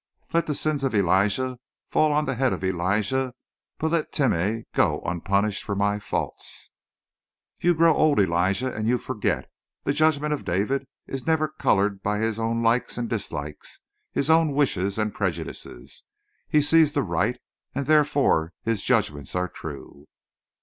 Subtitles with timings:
[0.33, 1.59] "Let the sins of Elijah
[1.91, 3.35] fall on the head of Elijah,
[3.77, 6.71] but let Timeh go unpunished for my faults."
[7.59, 9.47] "You grow old, Elijah, and you forget.
[9.83, 13.79] The judgment of David is never colored by his own likes and dislikes,
[14.11, 15.67] his own wishes and prejudice.
[16.49, 17.37] He sees the right,
[17.75, 20.07] and therefore his judgments are true."